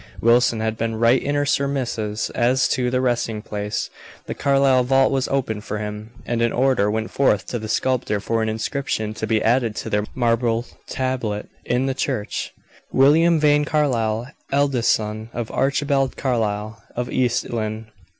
Wilson 0.19 0.61
had 0.61 0.77
been 0.77 0.95
right 0.95 1.21
in 1.21 1.35
her 1.35 1.45
surmises 1.45 2.31
as 2.31 2.67
to 2.69 2.89
the 2.89 2.99
resting 2.99 3.43
place. 3.43 3.91
The 4.25 4.33
Carlyle 4.33 4.83
vault 4.83 5.11
was 5.11 5.27
opened 5.27 5.63
for 5.63 5.77
him, 5.77 6.09
and 6.25 6.41
an 6.41 6.51
order 6.51 6.89
went 6.89 7.11
forth 7.11 7.45
to 7.49 7.59
the 7.59 7.69
sculptor 7.69 8.19
for 8.19 8.41
an 8.41 8.49
inscription 8.49 9.13
to 9.13 9.27
be 9.27 9.43
added 9.43 9.75
to 9.75 9.91
their 9.91 10.05
marble 10.15 10.65
tablet 10.87 11.49
in 11.65 11.85
the 11.85 11.93
church: 11.93 12.51
"William 12.91 13.39
Vane 13.39 13.63
Carlyle, 13.63 14.31
eldest 14.51 14.91
son 14.91 15.29
of 15.33 15.51
Archibald 15.51 16.17
Carlyle, 16.17 16.81
of 16.95 17.11
East 17.11 17.51
Lynne." 17.51 17.91